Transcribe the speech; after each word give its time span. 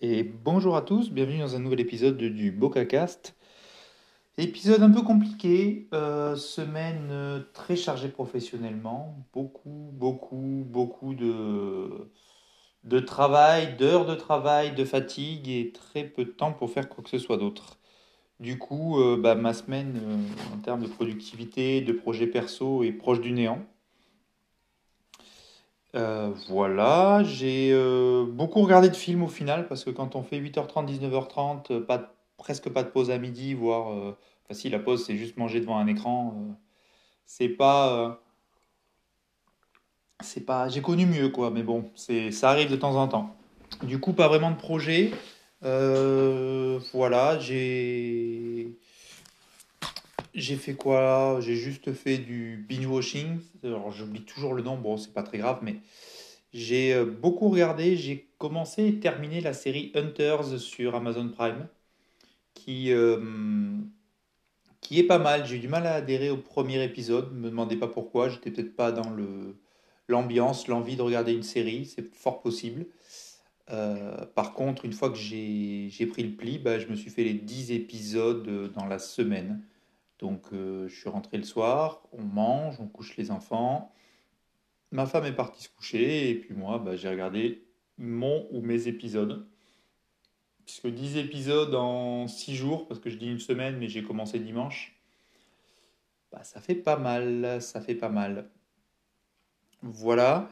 et 0.00 0.22
bonjour 0.22 0.76
à 0.76 0.82
tous, 0.82 1.10
bienvenue 1.10 1.40
dans 1.40 1.56
un 1.56 1.58
nouvel 1.58 1.80
épisode 1.80 2.16
du 2.16 2.52
BocaCast. 2.52 3.34
Épisode 4.36 4.82
un 4.82 4.90
peu 4.90 5.02
compliqué, 5.02 5.88
euh, 5.92 6.36
semaine 6.36 7.08
euh, 7.10 7.40
très 7.52 7.74
chargée 7.74 8.08
professionnellement, 8.08 9.26
beaucoup, 9.32 9.90
beaucoup, 9.94 10.64
beaucoup 10.66 11.14
de, 11.14 12.10
travail, 13.00 13.76
d'heures 13.76 14.06
de 14.06 14.14
travail, 14.14 14.72
de 14.74 14.84
fatigue 14.84 15.48
et 15.48 15.72
très 15.72 16.04
peu 16.04 16.24
de 16.24 16.30
temps 16.30 16.52
pour 16.52 16.70
faire 16.70 16.88
quoi 16.88 17.02
que 17.02 17.10
ce 17.10 17.18
soit 17.18 17.36
d'autre. 17.36 17.80
Du 18.38 18.56
coup, 18.56 19.00
euh, 19.00 19.16
bah, 19.20 19.34
ma 19.34 19.52
semaine 19.52 20.00
en 20.54 20.58
termes 20.58 20.82
de 20.82 20.88
productivité, 20.88 21.80
de 21.80 21.92
projets 21.92 22.28
perso 22.28 22.84
est 22.84 22.92
proche 22.92 23.20
du 23.20 23.32
néant. 23.32 23.66
Euh, 25.94 26.30
voilà, 26.48 27.22
j'ai 27.24 27.70
euh, 27.72 28.26
beaucoup 28.26 28.60
regardé 28.62 28.90
de 28.90 28.96
films 28.96 29.22
au 29.22 29.28
final 29.28 29.66
parce 29.68 29.84
que 29.84 29.90
quand 29.90 30.16
on 30.16 30.22
fait 30.22 30.38
8h30, 30.38 30.86
19h30, 30.86 31.72
euh, 31.72 31.80
pas 31.80 32.14
presque 32.36 32.68
pas 32.68 32.82
de 32.82 32.90
pause 32.90 33.10
à 33.10 33.18
midi, 33.18 33.54
voire 33.54 33.88
enfin 33.88 34.52
si 34.52 34.68
la 34.68 34.78
pause 34.78 35.04
c'est 35.04 35.16
juste 35.16 35.36
manger 35.38 35.60
devant 35.60 35.78
un 35.78 35.86
écran, 35.86 36.34
c'est 37.26 37.48
pas 37.48 38.20
c'est 40.20 40.44
pas 40.44 40.68
j'ai 40.68 40.82
connu 40.82 41.06
mieux 41.06 41.30
quoi, 41.30 41.50
mais 41.50 41.62
bon, 41.62 41.90
c'est 41.94 42.30
ça 42.32 42.50
arrive 42.50 42.70
de 42.70 42.76
temps 42.76 42.96
en 42.96 43.08
temps. 43.08 43.36
Du 43.82 43.98
coup, 44.00 44.12
pas 44.12 44.28
vraiment 44.28 44.50
de 44.50 44.56
projet. 44.56 45.12
voilà, 46.92 47.38
j'ai 47.40 48.78
j'ai 50.34 50.56
fait 50.56 50.74
quoi? 50.74 51.38
J'ai 51.40 51.56
juste 51.56 51.92
fait 51.92 52.18
du 52.18 52.64
binge-watching. 52.68 53.38
Alors 53.64 53.90
j'oublie 53.90 54.22
toujours 54.22 54.54
le 54.54 54.62
nom, 54.62 54.76
bon 54.76 54.96
c'est 54.96 55.12
pas 55.12 55.22
très 55.22 55.38
grave, 55.38 55.60
mais 55.62 55.76
j'ai 56.52 56.94
euh, 56.94 57.04
beaucoup 57.04 57.48
regardé. 57.48 57.96
J'ai 57.96 58.28
commencé 58.38 58.86
et 58.86 59.00
terminé 59.00 59.40
la 59.40 59.52
série 59.52 59.92
Hunters 59.94 60.58
sur 60.58 60.94
Amazon 60.94 61.28
Prime, 61.28 61.68
qui, 62.54 62.92
euh, 62.92 63.18
qui 64.80 64.98
est 64.98 65.04
pas 65.04 65.18
mal. 65.18 65.46
J'ai 65.46 65.56
eu 65.56 65.60
du 65.60 65.68
mal 65.68 65.86
à 65.86 65.94
adhérer 65.94 66.30
au 66.30 66.36
premier 66.36 66.82
épisode. 66.84 67.32
Ne 67.34 67.40
me 67.40 67.50
demandez 67.50 67.76
pas 67.76 67.88
pourquoi. 67.88 68.28
J'étais 68.28 68.50
peut-être 68.50 68.76
pas 68.76 68.92
dans 68.92 69.10
le 69.10 69.56
l'ambiance, 70.10 70.68
l'envie 70.68 70.96
de 70.96 71.02
regarder 71.02 71.32
une 71.34 71.42
série. 71.42 71.84
C'est 71.84 72.14
fort 72.14 72.40
possible. 72.40 72.86
Euh, 73.70 74.24
par 74.34 74.54
contre, 74.54 74.86
une 74.86 74.94
fois 74.94 75.10
que 75.10 75.18
j'ai 75.18 76.06
pris 76.10 76.22
le 76.22 76.30
pli, 76.30 76.58
bah, 76.58 76.78
je 76.78 76.86
me 76.86 76.96
suis 76.96 77.10
fait 77.10 77.24
les 77.24 77.34
10 77.34 77.72
épisodes 77.72 78.72
dans 78.72 78.86
la 78.86 78.98
semaine. 78.98 79.62
Donc 80.18 80.52
euh, 80.52 80.88
je 80.88 80.94
suis 81.00 81.08
rentré 81.08 81.36
le 81.36 81.44
soir, 81.44 82.02
on 82.12 82.22
mange, 82.22 82.80
on 82.80 82.88
couche 82.88 83.16
les 83.16 83.30
enfants. 83.30 83.92
Ma 84.90 85.06
femme 85.06 85.26
est 85.26 85.32
partie 85.32 85.64
se 85.64 85.68
coucher 85.68 86.30
et 86.30 86.34
puis 86.34 86.54
moi 86.54 86.78
bah, 86.78 86.96
j'ai 86.96 87.08
regardé 87.08 87.66
mon 87.98 88.46
ou 88.50 88.60
mes 88.60 88.88
épisodes. 88.88 89.46
Puisque 90.64 90.88
10 90.88 91.16
épisodes 91.16 91.74
en 91.74 92.28
6 92.28 92.54
jours, 92.54 92.88
parce 92.88 93.00
que 93.00 93.08
je 93.10 93.16
dis 93.16 93.30
une 93.30 93.38
semaine 93.38 93.78
mais 93.78 93.88
j'ai 93.88 94.02
commencé 94.02 94.38
dimanche, 94.38 95.00
bah, 96.32 96.44
ça 96.44 96.60
fait 96.60 96.74
pas 96.74 96.96
mal, 96.96 97.62
ça 97.62 97.80
fait 97.80 97.94
pas 97.94 98.10
mal. 98.10 98.50
Voilà. 99.82 100.50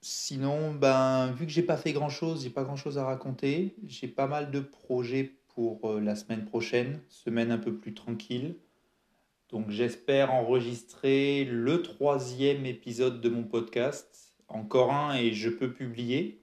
Sinon, 0.00 0.74
ben, 0.74 1.32
vu 1.32 1.46
que 1.46 1.52
j'ai 1.52 1.62
pas 1.62 1.78
fait 1.78 1.92
grand 1.92 2.10
chose, 2.10 2.42
j'ai 2.42 2.50
pas 2.50 2.62
grand 2.62 2.76
chose 2.76 2.98
à 2.98 3.04
raconter. 3.04 3.74
J'ai 3.86 4.08
pas 4.08 4.26
mal 4.26 4.50
de 4.50 4.60
projets 4.60 5.38
pour 5.54 5.90
euh, 5.90 6.00
la 6.00 6.16
semaine 6.16 6.44
prochaine, 6.44 7.00
semaine 7.08 7.50
un 7.50 7.58
peu 7.58 7.74
plus 7.74 7.94
tranquille. 7.94 8.56
Donc 9.50 9.70
j'espère 9.70 10.34
enregistrer 10.34 11.44
le 11.44 11.82
troisième 11.82 12.66
épisode 12.66 13.20
de 13.20 13.28
mon 13.28 13.44
podcast, 13.44 14.34
encore 14.48 14.92
un 14.92 15.14
et 15.16 15.32
je 15.32 15.48
peux 15.48 15.72
publier. 15.72 16.40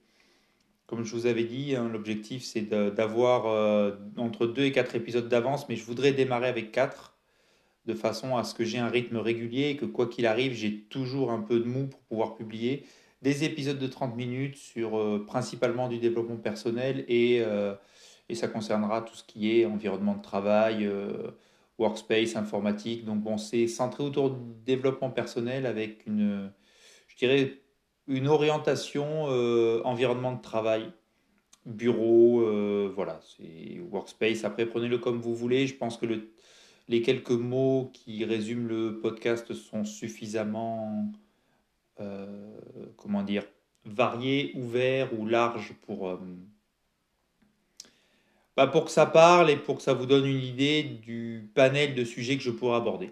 Comme 0.87 1.03
je 1.03 1.15
vous 1.15 1.25
avais 1.25 1.43
dit, 1.43 1.75
hein, 1.75 1.89
l'objectif 1.89 2.43
c'est 2.43 2.61
d'avoir 2.61 3.47
euh, 3.47 3.91
entre 4.17 4.47
deux 4.47 4.63
et 4.63 4.71
quatre 4.71 4.95
épisodes 4.95 5.27
d'avance, 5.27 5.67
mais 5.67 5.75
je 5.75 5.85
voudrais 5.85 6.13
démarrer 6.13 6.47
avec 6.47 6.71
quatre, 6.71 7.17
de 7.85 7.93
façon 7.93 8.37
à 8.37 8.43
ce 8.43 8.53
que 8.53 8.63
j'ai 8.63 8.77
un 8.77 8.89
rythme 8.89 9.17
régulier 9.17 9.69
et 9.69 9.75
que 9.75 9.85
quoi 9.85 10.07
qu'il 10.07 10.25
arrive, 10.25 10.53
j'ai 10.53 10.81
toujours 10.83 11.31
un 11.31 11.41
peu 11.41 11.59
de 11.59 11.65
mou 11.65 11.87
pour 11.87 11.99
pouvoir 12.01 12.35
publier 12.35 12.85
des 13.21 13.43
épisodes 13.43 13.79
de 13.79 13.87
30 13.87 14.15
minutes 14.15 14.55
sur 14.55 14.97
euh, 14.97 15.23
principalement 15.25 15.87
du 15.87 15.97
développement 15.97 16.37
personnel 16.37 17.05
et 17.07 17.41
et 18.31 18.35
ça 18.35 18.47
concernera 18.47 19.01
tout 19.01 19.13
ce 19.13 19.25
qui 19.25 19.51
est 19.51 19.65
environnement 19.65 20.15
de 20.15 20.21
travail, 20.21 20.85
euh, 20.85 21.31
workspace, 21.77 22.37
informatique. 22.37 23.03
Donc 23.03 23.19
bon, 23.19 23.37
c'est 23.37 23.67
centré 23.67 24.05
autour 24.05 24.31
du 24.31 24.53
développement 24.65 25.09
personnel 25.09 25.65
avec 25.65 26.07
une, 26.07 26.49
je 27.09 27.17
dirais, 27.17 27.59
une 28.07 28.29
orientation 28.29 29.25
euh, 29.27 29.81
environnement 29.83 30.31
de 30.31 30.41
travail, 30.41 30.93
bureau, 31.65 32.39
euh, 32.39 32.89
voilà, 32.95 33.19
c'est 33.21 33.81
workspace. 33.91 34.45
Après, 34.45 34.65
prenez-le 34.65 34.97
comme 34.97 35.19
vous 35.19 35.35
voulez. 35.35 35.67
Je 35.67 35.75
pense 35.75 35.97
que 35.97 36.05
le, 36.05 36.31
les 36.87 37.01
quelques 37.01 37.31
mots 37.31 37.91
qui 37.93 38.23
résument 38.23 38.69
le 38.69 38.99
podcast 39.01 39.53
sont 39.53 39.83
suffisamment, 39.83 41.11
comment 42.95 43.23
dire, 43.23 43.43
variés, 43.85 44.53
ouverts 44.55 45.11
ou 45.19 45.27
larges 45.27 45.73
pour 45.85 46.17
bah, 48.57 48.67
pour 48.67 48.85
que 48.85 48.91
ça 48.91 49.05
parle 49.05 49.49
et 49.49 49.57
pour 49.57 49.77
que 49.77 49.83
ça 49.83 49.93
vous 49.93 50.05
donne 50.05 50.25
une 50.25 50.43
idée 50.43 50.83
du 50.83 51.49
panel 51.55 51.95
de 51.95 52.03
sujets 52.03 52.37
que 52.37 52.43
je 52.43 52.51
pourrais 52.51 52.77
aborder. 52.77 53.11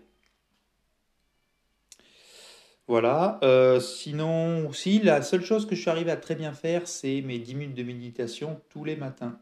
Voilà. 2.87 3.39
Euh, 3.43 3.79
sinon, 3.79 4.67
aussi, 4.67 4.99
la 4.99 5.21
seule 5.21 5.43
chose 5.43 5.67
que 5.67 5.75
je 5.75 5.81
suis 5.81 5.91
arrivé 5.91 6.09
à 6.11 6.17
très 6.17 6.35
bien 6.35 6.53
faire, 6.53 6.87
c'est 6.87 7.21
mes 7.21 7.37
10 7.37 7.55
minutes 7.55 7.75
de 7.75 7.83
méditation 7.83 8.59
tous 8.69 8.83
les 8.83 8.95
matins. 8.95 9.39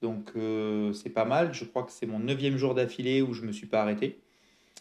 Donc, 0.00 0.32
euh, 0.36 0.92
c'est 0.94 1.10
pas 1.10 1.26
mal. 1.26 1.52
Je 1.52 1.64
crois 1.64 1.82
que 1.82 1.92
c'est 1.92 2.06
mon 2.06 2.18
neuvième 2.18 2.56
jour 2.56 2.74
d'affilée 2.74 3.22
où 3.22 3.34
je 3.34 3.42
ne 3.42 3.48
me 3.48 3.52
suis 3.52 3.66
pas 3.66 3.82
arrêté. 3.82 4.20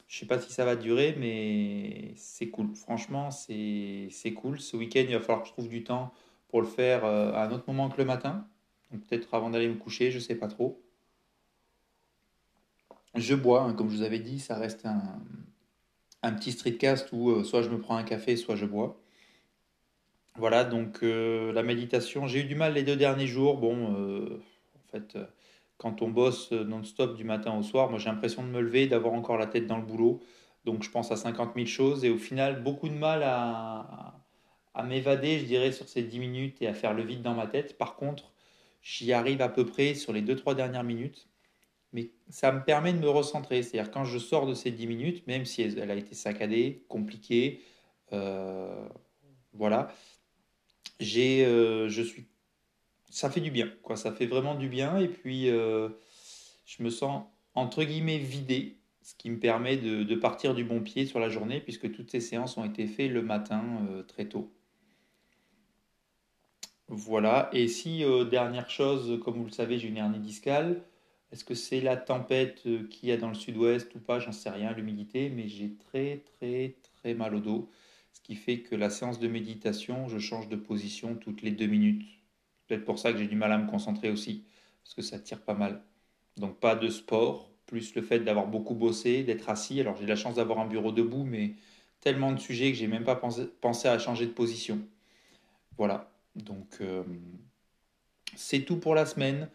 Je 0.07 0.15
ne 0.15 0.19
sais 0.21 0.25
pas 0.27 0.39
si 0.39 0.53
ça 0.53 0.65
va 0.65 0.75
durer, 0.77 1.15
mais 1.19 2.13
c'est 2.15 2.47
cool. 2.47 2.73
Franchement, 2.75 3.31
c'est 3.31 4.33
cool. 4.35 4.61
Ce 4.61 4.77
week-end, 4.77 5.03
il 5.07 5.13
va 5.13 5.19
falloir 5.19 5.41
que 5.41 5.49
je 5.49 5.53
trouve 5.53 5.69
du 5.69 5.83
temps 5.83 6.13
pour 6.47 6.61
le 6.61 6.67
faire 6.67 7.03
euh, 7.05 7.33
à 7.33 7.45
un 7.47 7.51
autre 7.51 7.65
moment 7.67 7.89
que 7.89 7.97
le 7.97 8.05
matin 8.05 8.47
peut-être 8.97 9.33
avant 9.33 9.49
d'aller 9.49 9.67
me 9.67 9.75
coucher, 9.75 10.11
je 10.11 10.19
sais 10.19 10.35
pas 10.35 10.47
trop. 10.47 10.81
Je 13.15 13.33
bois, 13.35 13.61
hein, 13.63 13.73
comme 13.73 13.89
je 13.89 13.97
vous 13.97 14.03
avais 14.03 14.19
dit, 14.19 14.39
ça 14.39 14.55
reste 14.55 14.85
un, 14.85 15.19
un 16.25 16.33
petit 16.33 16.51
streetcast 16.51 17.09
où 17.13 17.29
euh, 17.29 17.43
soit 17.43 17.61
je 17.61 17.69
me 17.69 17.79
prends 17.79 17.95
un 17.95 18.03
café, 18.03 18.35
soit 18.35 18.55
je 18.55 18.65
bois. 18.65 18.99
Voilà, 20.37 20.65
donc 20.65 20.99
euh, 21.03 21.53
la 21.53 21.63
méditation, 21.63 22.27
j'ai 22.27 22.41
eu 22.41 22.43
du 22.43 22.55
mal 22.55 22.73
les 22.73 22.83
deux 22.83 22.97
derniers 22.97 23.27
jours. 23.27 23.57
Bon, 23.57 23.95
euh, 23.95 24.41
en 24.75 24.91
fait, 24.91 25.17
quand 25.77 26.01
on 26.01 26.09
bosse 26.09 26.51
non-stop 26.51 27.15
du 27.15 27.23
matin 27.23 27.57
au 27.57 27.63
soir, 27.63 27.89
moi 27.89 27.99
j'ai 27.99 28.09
l'impression 28.09 28.43
de 28.43 28.49
me 28.49 28.59
lever, 28.59 28.87
d'avoir 28.87 29.13
encore 29.13 29.37
la 29.37 29.47
tête 29.47 29.67
dans 29.67 29.77
le 29.77 29.85
boulot. 29.85 30.21
Donc 30.65 30.83
je 30.83 30.89
pense 30.89 31.11
à 31.11 31.15
50 31.15 31.53
000 31.55 31.67
choses 31.67 32.03
et 32.03 32.09
au 32.09 32.17
final, 32.17 32.63
beaucoup 32.63 32.89
de 32.89 32.95
mal 32.95 33.21
à, 33.23 34.19
à 34.73 34.83
m'évader, 34.83 35.39
je 35.39 35.45
dirais, 35.45 35.71
sur 35.71 35.87
ces 35.87 36.03
10 36.03 36.19
minutes 36.19 36.61
et 36.61 36.67
à 36.67 36.73
faire 36.73 36.93
le 36.93 37.03
vide 37.03 37.21
dans 37.21 37.35
ma 37.35 37.47
tête. 37.47 37.77
Par 37.77 37.95
contre, 37.95 38.31
J'y 38.85 39.13
arrive 39.13 39.41
à 39.41 39.49
peu 39.49 39.65
près 39.65 39.95
sur 39.95 40.13
les 40.13 40.21
2-3 40.21 40.53
dernières 40.53 40.83
minutes. 40.83 41.27
Mais 41.91 42.11
ça 42.29 42.51
me 42.51 42.63
permet 42.63 42.93
de 42.93 42.99
me 42.99 43.09
recentrer. 43.09 43.63
C'est-à-dire 43.63 43.91
quand 43.91 44.05
je 44.05 44.19
sors 44.19 44.45
de 44.45 44.53
ces 44.53 44.69
10 44.69 44.85
minutes, 44.85 45.25
même 45.25 45.43
si 45.43 45.63
elle 45.63 45.89
a 45.89 45.95
été 45.95 46.13
saccadée, 46.13 46.85
compliquée, 46.87 47.63
euh, 48.13 48.87
voilà, 49.53 49.91
j'ai, 50.99 51.43
euh, 51.47 51.89
je 51.89 52.03
suis, 52.03 52.27
ça 53.09 53.31
fait 53.31 53.41
du 53.41 53.49
bien, 53.49 53.73
quoi. 53.81 53.95
Ça 53.97 54.11
fait 54.11 54.27
vraiment 54.27 54.53
du 54.53 54.69
bien. 54.69 54.99
Et 54.99 55.07
puis, 55.07 55.49
euh, 55.49 55.89
je 56.65 56.83
me 56.83 56.91
sens 56.91 57.23
entre 57.55 57.83
guillemets 57.83 58.19
vidé, 58.19 58.77
ce 59.01 59.15
qui 59.15 59.31
me 59.31 59.39
permet 59.39 59.77
de, 59.77 60.03
de, 60.03 60.15
partir 60.15 60.53
du 60.53 60.63
bon 60.63 60.81
pied 60.81 61.07
sur 61.07 61.19
la 61.19 61.29
journée, 61.29 61.59
puisque 61.59 61.91
toutes 61.91 62.11
ces 62.11 62.19
séances 62.19 62.55
ont 62.57 62.65
été 62.65 62.85
faites 62.85 63.11
le 63.11 63.23
matin 63.23 63.63
très 64.07 64.25
tôt. 64.25 64.54
Voilà. 66.87 67.49
Et 67.53 67.67
si, 67.67 68.03
euh, 68.03 68.25
dernière 68.25 68.69
chose, 68.69 69.19
comme 69.23 69.35
vous 69.35 69.45
le 69.45 69.51
savez, 69.51 69.77
j'ai 69.79 69.87
une 69.87 69.97
hernie 69.97 70.19
discale. 70.19 70.83
Est-ce 71.31 71.43
que 71.43 71.55
c'est 71.55 71.81
la 71.81 71.97
tempête 71.97 72.61
euh, 72.67 72.87
qu'il 72.87 73.09
y 73.09 73.11
a 73.11 73.17
dans 73.17 73.27
le 73.29 73.33
sud-ouest 73.35 73.93
ou 73.95 73.99
pas? 73.99 74.19
J'en 74.19 74.31
sais 74.31 74.49
rien, 74.49 74.71
l'humidité, 74.73 75.29
mais 75.29 75.47
j'ai 75.47 75.75
très 75.75 76.23
très 76.39 76.75
très 76.81 77.13
mal 77.13 77.35
au 77.35 77.39
dos. 77.39 77.69
Ce 78.13 78.21
qui 78.21 78.35
fait 78.35 78.59
que 78.61 78.75
la 78.75 78.89
séance 78.89 79.19
de 79.19 79.27
méditation, 79.27 80.07
je 80.07 80.19
change 80.19 80.47
de 80.49 80.55
position 80.55 81.15
toutes 81.15 81.41
les 81.41 81.51
deux 81.51 81.67
minutes. 81.67 82.05
Peut-être 82.67 82.85
pour 82.85 82.99
ça 82.99 83.11
que 83.11 83.19
j'ai 83.19 83.27
du 83.27 83.35
mal 83.35 83.51
à 83.51 83.57
me 83.57 83.69
concentrer 83.69 84.09
aussi, 84.09 84.43
parce 84.83 84.95
que 84.95 85.01
ça 85.01 85.19
tire 85.19 85.41
pas 85.43 85.53
mal. 85.55 85.83
Donc 86.37 86.59
pas 86.59 86.75
de 86.75 86.89
sport, 86.89 87.51
plus 87.65 87.95
le 87.95 88.01
fait 88.01 88.19
d'avoir 88.19 88.47
beaucoup 88.47 88.75
bossé, 88.75 89.23
d'être 89.23 89.49
assis. 89.49 89.79
Alors 89.81 89.97
j'ai 89.97 90.05
la 90.05 90.15
chance 90.15 90.35
d'avoir 90.35 90.59
un 90.59 90.67
bureau 90.67 90.91
debout, 90.91 91.23
mais 91.23 91.55
tellement 92.01 92.31
de 92.31 92.39
sujets 92.39 92.71
que 92.71 92.77
j'ai 92.77 92.87
même 92.87 93.03
pas 93.03 93.15
pensé, 93.15 93.47
pensé 93.61 93.87
à 93.87 93.99
changer 93.99 94.25
de 94.27 94.31
position. 94.31 94.79
Voilà. 95.77 96.14
Donc, 96.35 96.77
euh, 96.81 97.03
c'est 98.35 98.61
tout 98.61 98.77
pour 98.77 98.95
la 98.95 99.05
semaine. 99.05 99.49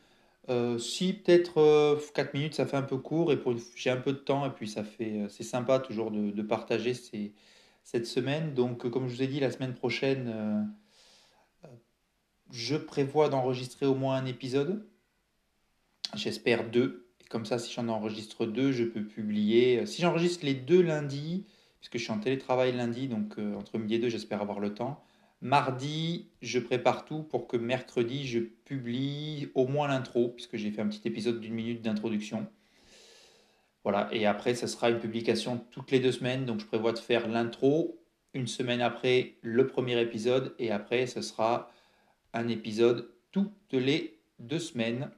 Euh, 0.49 0.79
si 0.79 1.13
peut-être 1.13 2.01
4 2.15 2.27
euh, 2.27 2.31
minutes, 2.35 2.55
ça 2.55 2.67
fait 2.67 2.77
un 2.77 2.83
peu 2.83 2.97
court 2.97 3.33
et 3.33 3.37
pour 3.37 3.55
j'ai 3.77 3.91
un 3.91 3.99
peu 3.99 4.13
de 4.13 4.19
temps 4.19 4.47
et 4.47 4.51
puis 4.51 4.69
ça 4.69 4.83
fait 4.83 5.27
c'est 5.29 5.45
sympa 5.45 5.79
toujours 5.79 6.11
de, 6.11 6.43
partager 6.43 6.95
cette 7.85 8.07
semaine. 8.07 8.55
Donc, 8.55 8.89
comme 8.91 9.09
je 9.09 9.15
vous 9.15 9.23
ai 9.23 9.27
dit, 9.27 9.41
la 9.41 9.51
semaine 9.51 9.75
prochaine, 9.75 10.73
je 12.51 12.77
prévois 12.77 13.29
d'enregistrer 13.29 13.87
au 13.87 13.95
moins 13.95 14.17
un 14.17 14.27
épisode. 14.27 14.87
J'espère 16.15 16.69
deux. 16.69 17.07
Et 17.21 17.25
comme 17.29 17.45
ça, 17.47 17.59
si 17.59 17.73
j'en 17.73 17.89
enregistre 17.89 18.47
deux, 18.47 18.73
je 18.73 18.85
peux 18.85 19.05
publier. 19.05 19.87
Si 19.87 20.03
j'enregistre 20.03 20.45
les 20.45 20.55
deux 20.55 20.83
lundis, 20.83 21.45
puisque 21.79 21.99
je 21.99 22.03
suis 22.03 22.13
en 22.13 22.19
télétravail 22.19 22.73
lundi, 22.73 23.07
donc 23.09 23.39
entre 23.39 23.79
midi 23.79 23.97
et 23.97 23.99
deux, 23.99 24.09
j'espère 24.09 24.41
avoir 24.41 24.59
le 24.59 24.75
temps. 24.75 25.05
Mardi, 25.43 26.29
je 26.43 26.59
prépare 26.59 27.07
tout 27.07 27.23
pour 27.23 27.49
que 27.49 27.57
mercredi, 27.57 28.27
je 28.27 28.41
publie 28.41 29.51
au 29.55 29.67
moins 29.67 29.89
l'intro, 29.89 30.29
puisque 30.29 30.57
j'ai 30.57 30.71
fait 30.71 30.83
un 30.83 30.89
petit 30.89 31.07
épisode 31.09 31.41
d'une 31.41 31.55
minute 31.55 31.81
d'introduction. 31.81 32.47
Voilà, 33.83 34.11
et 34.13 34.27
après, 34.27 34.55
ce 34.55 34.67
sera 34.67 34.91
une 34.91 34.99
publication 34.99 35.65
toutes 35.71 35.91
les 35.91 36.01
deux 36.01 36.13
semaines, 36.13 36.45
donc 36.45 36.61
je 36.61 36.67
prévois 36.67 36.93
de 36.93 36.99
faire 36.99 37.27
l'intro, 37.27 37.99
une 38.35 38.47
semaine 38.47 38.83
après 38.83 39.37
le 39.41 39.67
premier 39.67 39.99
épisode, 39.99 40.55
et 40.59 40.71
après, 40.71 41.07
ce 41.07 41.23
sera 41.23 41.73
un 42.35 42.49
épisode 42.49 43.11
toutes 43.33 43.73
les 43.73 44.21
deux 44.39 44.59
semaines. 44.59 45.11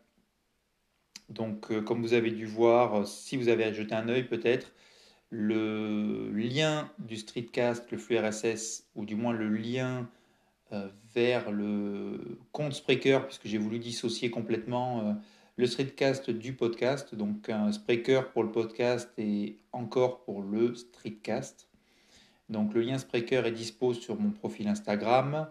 Donc, 1.28 1.72
euh, 1.72 1.80
comme 1.80 2.00
vous 2.00 2.14
avez 2.14 2.30
dû 2.30 2.46
voir, 2.46 3.06
si 3.08 3.36
vous 3.36 3.48
avez 3.48 3.74
jeté 3.74 3.94
un 3.94 4.08
œil 4.08 4.24
peut-être, 4.24 4.72
le 5.34 6.30
lien 6.30 6.90
du 6.98 7.16
streetcast, 7.16 7.90
le 7.90 7.96
flux 7.96 8.18
RSS, 8.18 8.84
ou 8.94 9.06
du 9.06 9.16
moins 9.16 9.32
le 9.32 9.48
lien 9.48 10.06
euh, 10.72 10.88
vers 11.14 11.50
le 11.50 12.38
compte 12.52 12.74
Spreaker, 12.74 13.26
puisque 13.26 13.46
j'ai 13.46 13.56
voulu 13.56 13.78
dissocier 13.78 14.30
complètement 14.30 15.00
euh, 15.00 15.12
le 15.56 15.66
streetcast 15.66 16.28
du 16.28 16.52
podcast. 16.52 17.14
Donc 17.14 17.48
un 17.48 17.72
Spreaker 17.72 18.30
pour 18.32 18.42
le 18.42 18.52
podcast 18.52 19.10
et 19.16 19.58
encore 19.72 20.22
pour 20.24 20.42
le 20.42 20.74
streetcast. 20.74 21.66
Donc 22.50 22.74
le 22.74 22.82
lien 22.82 22.98
Spreaker 22.98 23.46
est 23.46 23.52
dispo 23.52 23.94
sur 23.94 24.20
mon 24.20 24.32
profil 24.32 24.68
Instagram. 24.68 25.48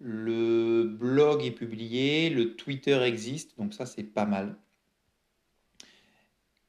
Le 0.00 0.84
blog 0.84 1.44
est 1.44 1.50
publié, 1.50 2.30
le 2.30 2.56
Twitter 2.56 2.98
existe, 3.02 3.58
donc 3.58 3.74
ça 3.74 3.84
c'est 3.84 4.02
pas 4.02 4.24
mal. 4.24 4.56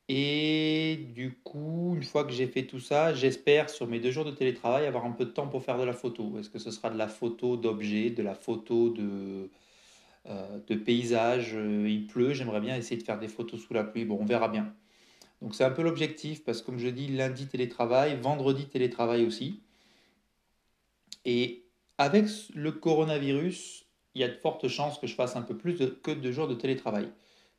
Et 0.08 1.08
du 1.16 1.34
coup, 1.44 1.94
une 1.96 2.04
fois 2.04 2.26
que 2.26 2.32
j'ai 2.32 2.46
fait 2.48 2.68
tout 2.68 2.80
ça, 2.80 3.14
j'espère 3.14 3.70
sur 3.70 3.88
mes 3.88 4.00
deux 4.00 4.12
jours 4.12 4.26
de 4.26 4.32
télétravail 4.32 4.86
avoir 4.86 5.06
un 5.06 5.12
peu 5.12 5.26
de 5.26 5.32
temps 5.32 5.48
pour 5.48 5.64
faire 5.64 5.80
de 5.80 5.84
la 5.84 5.94
photo. 5.94 6.38
Est-ce 6.38 6.50
que 6.50 6.60
ce 6.60 6.70
sera 6.70 6.92
de 6.92 6.98
la 6.98 7.08
photo 7.08 7.58
d'objets, 7.58 8.12
de 8.12 8.22
la 8.22 8.36
photo 8.36 8.90
de, 8.92 9.50
euh, 10.28 10.60
de 10.68 10.76
paysage 10.76 11.54
euh, 11.56 11.90
Il 11.90 12.06
pleut, 12.06 12.34
j'aimerais 12.34 12.62
bien 12.62 12.76
essayer 12.76 12.98
de 12.98 13.04
faire 13.04 13.18
des 13.20 13.28
photos 13.28 13.60
sous 13.60 13.74
la 13.74 13.84
pluie. 13.84 14.06
Bon, 14.06 14.20
on 14.22 14.26
verra 14.26 14.48
bien. 14.48 14.74
Donc 15.42 15.56
c'est 15.56 15.64
un 15.64 15.72
peu 15.72 15.82
l'objectif 15.82 16.44
parce 16.44 16.62
que 16.62 16.68
comme 16.68 16.80
je 16.80 16.88
dis, 16.90 17.08
lundi 17.08 17.48
télétravail, 17.48 18.16
vendredi 18.22 18.68
télétravail 18.68 19.26
aussi. 19.26 19.62
Et 21.26 21.66
avec 21.98 22.28
le 22.54 22.72
coronavirus, 22.72 23.86
il 24.14 24.22
y 24.22 24.24
a 24.24 24.28
de 24.28 24.36
fortes 24.36 24.68
chances 24.68 25.00
que 25.00 25.08
je 25.08 25.16
fasse 25.16 25.36
un 25.36 25.42
peu 25.42 25.58
plus 25.58 25.76
que 26.04 26.12
deux 26.12 26.32
jours 26.32 26.48
de 26.48 26.56
télétravail. 26.56 27.10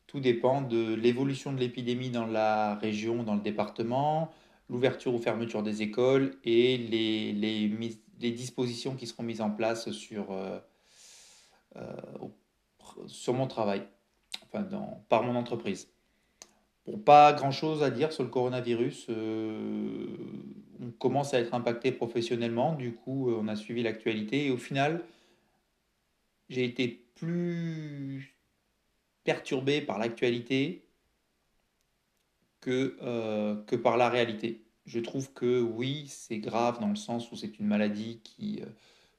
Tout 0.06 0.20
dépend 0.20 0.62
de 0.62 0.94
l'évolution 0.94 1.53
de 1.53 1.58
l'épidémie 1.58 2.11
dans 2.11 2.26
la 2.26 2.76
région, 2.76 3.23
dans 3.25 3.35
le 3.35 3.41
département, 3.41 4.31
l'ouverture 4.70 5.14
ou 5.14 5.19
fermeture 5.19 5.62
des 5.62 5.82
écoles 5.82 6.37
et 6.44 6.76
les, 6.76 7.32
les, 7.32 8.31
dispositions 8.31 8.94
qui 8.94 9.06
seront 9.06 9.23
mises 9.23 9.41
en 9.41 9.50
place 9.50 9.91
sur, 9.91 10.32
euh, 10.32 10.58
euh, 11.76 11.97
sur 13.06 13.35
mon 13.35 13.47
travail, 13.47 13.82
enfin 14.44 14.62
dans, 14.62 15.05
par 15.08 15.23
mon 15.23 15.37
entreprise. 15.37 15.88
Bon, 16.87 16.99
pas 16.99 17.32
grand-chose 17.32 17.82
à 17.82 17.91
dire 17.91 18.12
sur 18.12 18.23
le 18.23 18.31
coronavirus. 18.31 19.06
Euh, 19.11 20.06
on 20.81 20.91
commence 20.91 21.35
à 21.35 21.41
être 21.41 21.55
impacté 21.55 21.91
professionnellement, 21.91 22.75
du 22.75 22.94
coup 22.94 23.31
on 23.31 23.49
a 23.49 23.56
suivi 23.56 23.82
l'actualité 23.82 24.47
et 24.47 24.50
au 24.50 24.58
final, 24.58 25.05
j'ai 26.49 26.64
été 26.64 26.88
plus 27.14 28.36
perturbé 29.26 29.82
par 29.82 29.99
l'actualité 29.99 30.87
que, 32.62 32.96
euh, 33.02 33.56
que 33.67 33.76
par 33.76 33.99
la 33.99 34.08
réalité. 34.08 34.62
Je 34.87 35.00
trouve 35.00 35.32
que 35.32 35.61
oui, 35.61 36.06
c'est 36.08 36.38
grave 36.38 36.81
dans 36.81 36.88
le 36.88 36.96
sens 36.96 37.31
où 37.32 37.37
c'est 37.37 37.58
une 37.58 37.67
maladie 37.67 38.20
qui 38.23 38.61
euh, 38.62 38.67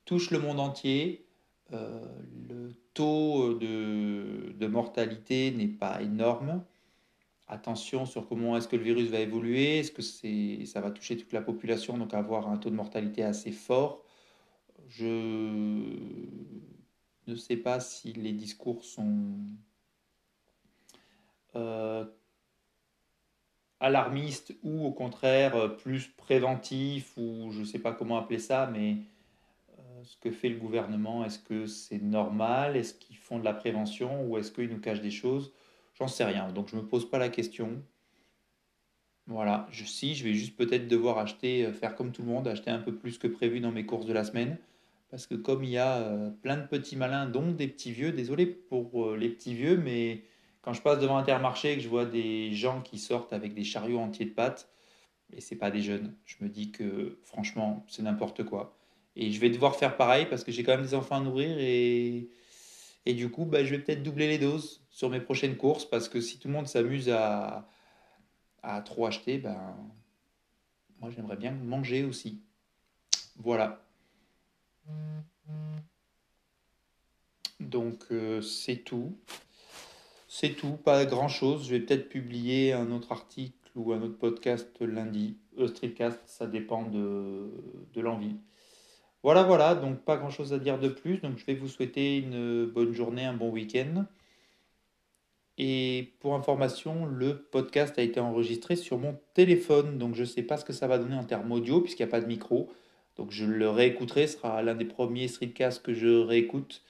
touche 0.05 0.31
le 0.31 0.39
monde 0.39 0.59
entier. 0.59 1.25
Euh, 1.73 2.01
le 2.49 2.73
taux 2.93 3.53
de, 3.53 4.53
de 4.57 4.67
mortalité 4.67 5.51
n'est 5.51 5.67
pas 5.67 6.01
énorme. 6.01 6.63
Attention 7.49 8.05
sur 8.05 8.27
comment 8.27 8.57
est-ce 8.57 8.67
que 8.67 8.77
le 8.77 8.83
virus 8.83 9.09
va 9.09 9.19
évoluer. 9.19 9.79
Est-ce 9.79 9.91
que 9.91 10.01
c'est, 10.01 10.65
ça 10.65 10.81
va 10.81 10.91
toucher 10.91 11.17
toute 11.17 11.33
la 11.33 11.41
population, 11.41 11.97
donc 11.97 12.13
avoir 12.13 12.49
un 12.49 12.57
taux 12.57 12.69
de 12.69 12.75
mortalité 12.75 13.23
assez 13.23 13.51
fort? 13.51 14.03
Je 14.87 15.85
ne 17.27 17.35
sais 17.35 17.57
pas 17.57 17.79
si 17.81 18.13
les 18.13 18.31
discours 18.33 18.83
sont 18.83 19.35
euh, 21.57 22.05
alarmiste 23.79 24.55
ou 24.63 24.85
au 24.85 24.91
contraire 24.91 25.55
euh, 25.55 25.67
plus 25.67 26.07
préventif 26.07 27.15
ou 27.17 27.51
je 27.51 27.59
ne 27.59 27.65
sais 27.65 27.79
pas 27.79 27.93
comment 27.93 28.17
appeler 28.17 28.39
ça, 28.39 28.69
mais 28.71 28.97
euh, 29.77 30.03
ce 30.03 30.17
que 30.17 30.31
fait 30.31 30.49
le 30.49 30.57
gouvernement, 30.57 31.25
est-ce 31.25 31.39
que 31.39 31.65
c'est 31.65 32.01
normal? 32.01 32.77
Est-ce 32.77 32.93
qu'ils 32.93 33.17
font 33.17 33.39
de 33.39 33.43
la 33.43 33.53
prévention 33.53 34.25
ou 34.25 34.37
est-ce 34.37 34.51
qu'ils 34.51 34.69
nous 34.69 34.79
cachent 34.79 35.01
des 35.01 35.11
choses? 35.11 35.51
J'en 35.95 36.07
sais 36.07 36.25
rien, 36.25 36.51
donc 36.51 36.69
je 36.69 36.75
ne 36.75 36.81
me 36.81 36.87
pose 36.87 37.09
pas 37.09 37.17
la 37.17 37.29
question. 37.29 37.81
Voilà, 39.25 39.67
je, 39.71 39.83
si, 39.83 40.15
je 40.15 40.23
vais 40.23 40.33
juste 40.33 40.55
peut-être 40.55 40.87
devoir 40.87 41.17
acheter, 41.17 41.71
faire 41.73 41.95
comme 41.95 42.11
tout 42.11 42.21
le 42.21 42.29
monde, 42.29 42.47
acheter 42.47 42.69
un 42.69 42.79
peu 42.79 42.95
plus 42.95 43.17
que 43.17 43.27
prévu 43.27 43.59
dans 43.59 43.71
mes 43.71 43.85
courses 43.85 44.05
de 44.05 44.13
la 44.13 44.23
semaine. 44.23 44.57
Parce 45.09 45.25
que 45.25 45.35
comme 45.35 45.63
il 45.63 45.71
y 45.71 45.77
a 45.77 46.31
plein 46.41 46.57
de 46.57 46.67
petits 46.67 46.95
malins, 46.95 47.27
dont 47.27 47.51
des 47.51 47.67
petits 47.67 47.91
vieux, 47.91 48.11
désolé 48.11 48.45
pour 48.45 49.15
les 49.15 49.29
petits 49.29 49.53
vieux, 49.53 49.77
mais 49.77 50.23
quand 50.67 50.73
je 50.73 50.81
passe 50.81 50.99
devant 50.99 51.15
Intermarché 51.15 51.71
et 51.71 51.75
que 51.77 51.81
je 51.81 51.87
vois 51.87 52.03
des 52.03 52.51
gens 52.51 52.81
qui 52.81 52.99
sortent 52.99 53.31
avec 53.31 53.53
des 53.53 53.63
chariots 53.63 53.99
entiers 53.99 54.25
de 54.25 54.33
pâtes, 54.33 54.69
et 55.31 55.39
c'est 55.39 55.55
pas 55.55 55.71
des 55.71 55.79
jeunes, 55.79 56.13
je 56.25 56.35
me 56.41 56.49
dis 56.49 56.71
que 56.73 57.19
franchement, 57.23 57.85
c'est 57.87 58.01
n'importe 58.01 58.43
quoi. 58.43 58.77
Et 59.15 59.31
je 59.31 59.39
vais 59.39 59.49
devoir 59.49 59.77
faire 59.77 59.95
pareil 59.95 60.25
parce 60.25 60.43
que 60.43 60.51
j'ai 60.51 60.63
quand 60.63 60.73
même 60.73 60.81
des 60.81 60.93
enfants 60.93 61.15
à 61.15 61.19
nourrir 61.21 61.57
et, 61.57 62.27
et 63.05 63.13
du 63.13 63.31
coup, 63.31 63.45
bah, 63.45 63.63
je 63.63 63.73
vais 63.73 63.81
peut-être 63.81 64.03
doubler 64.03 64.27
les 64.27 64.39
doses 64.39 64.83
sur 64.89 65.09
mes 65.09 65.21
prochaines 65.21 65.55
courses 65.55 65.85
parce 65.85 66.09
que 66.09 66.19
si 66.19 66.37
tout 66.37 66.49
le 66.49 66.53
monde 66.55 66.67
s'amuse 66.67 67.09
à, 67.09 67.65
à 68.61 68.81
trop 68.81 69.05
acheter, 69.05 69.37
ben, 69.37 69.73
moi 70.99 71.09
j'aimerais 71.11 71.37
bien 71.37 71.51
manger 71.51 72.03
aussi. 72.03 72.41
Voilà. 73.37 73.85
Donc 77.61 78.03
euh, 78.11 78.41
c'est 78.41 78.83
tout. 78.83 79.17
C'est 80.27 80.55
tout, 80.55 80.73
pas 80.73 81.05
grand-chose. 81.05 81.65
Je 81.65 81.71
vais 81.71 81.79
peut-être 81.79 82.09
publier 82.09 82.73
un 82.73 82.91
autre 82.91 83.11
article 83.11 83.55
ou 83.75 83.93
un 83.93 84.01
autre 84.01 84.17
podcast 84.17 84.75
lundi. 84.81 85.37
Euh, 85.57 85.67
streetcast, 85.67 86.21
ça 86.25 86.47
dépend 86.47 86.83
de, 86.83 87.49
de 87.93 88.01
l'envie. 88.01 88.35
Voilà, 89.23 89.43
voilà, 89.43 89.73
donc 89.75 89.99
pas 90.03 90.17
grand-chose 90.17 90.53
à 90.53 90.59
dire 90.59 90.79
de 90.79 90.89
plus. 90.89 91.19
Donc 91.19 91.37
je 91.37 91.45
vais 91.45 91.55
vous 91.55 91.67
souhaiter 91.69 92.17
une 92.17 92.65
bonne 92.65 92.93
journée, 92.93 93.23
un 93.23 93.33
bon 93.33 93.49
week-end. 93.49 94.05
Et 95.57 96.13
pour 96.19 96.35
information, 96.35 97.05
le 97.05 97.41
podcast 97.41 97.97
a 97.97 98.03
été 98.03 98.19
enregistré 98.19 98.75
sur 98.75 98.97
mon 98.97 99.17
téléphone. 99.33 99.97
Donc 99.97 100.15
je 100.15 100.21
ne 100.21 100.27
sais 100.27 100.43
pas 100.43 100.57
ce 100.57 100.65
que 100.65 100.73
ça 100.73 100.87
va 100.87 100.97
donner 100.97 101.15
en 101.15 101.23
termes 101.23 101.51
audio 101.51 101.81
puisqu'il 101.81 102.03
n'y 102.03 102.09
a 102.09 102.11
pas 102.11 102.21
de 102.21 102.27
micro. 102.27 102.69
Donc 103.15 103.31
je 103.31 103.45
le 103.45 103.69
réécouterai, 103.69 104.27
ce 104.27 104.37
sera 104.37 104.61
l'un 104.61 104.75
des 104.75 104.85
premiers 104.85 105.27
streetcasts 105.27 105.81
que 105.81 105.93
je 105.93 106.07
réécoute 106.07 106.83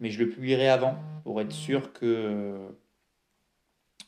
mais 0.00 0.10
je 0.10 0.18
le 0.18 0.28
publierai 0.28 0.68
avant 0.68 0.96
pour 1.22 1.40
être 1.40 1.52
sûr 1.52 1.92
que 1.92 2.56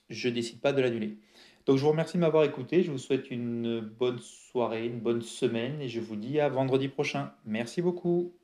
je 0.08 0.28
décide 0.28 0.61
pas 0.61 0.72
de 0.72 0.82
l'annuler. 0.82 1.18
Donc 1.66 1.76
je 1.76 1.82
vous 1.82 1.90
remercie 1.90 2.16
de 2.16 2.22
m'avoir 2.22 2.44
écouté, 2.44 2.82
je 2.82 2.90
vous 2.90 2.99
souhaite 2.99 3.30
une 3.30 3.80
bonne 3.80 4.18
soirée, 4.18 4.87
une 4.87 5.00
bonne 5.00 5.22
semaine 5.22 5.80
et 5.80 5.88
je 5.88 6.00
vous 6.00 6.16
dis 6.16 6.40
à 6.40 6.49
vendredi 6.49 6.88
prochain. 6.88 7.32
Merci 7.44 7.82
beaucoup. 7.82 8.34